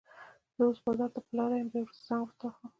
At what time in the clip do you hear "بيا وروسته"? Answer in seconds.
1.71-2.03